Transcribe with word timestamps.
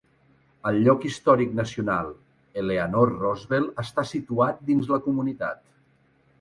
El 0.69 0.79
Lloc 0.87 1.03
Històric 1.09 1.51
Nacional 1.59 2.09
Eleanor 2.63 3.13
Roosevelt 3.21 3.85
està 3.87 4.09
situat 4.15 4.67
dins 4.73 4.89
de 4.93 4.99
la 4.99 5.03
comunitat. 5.09 5.65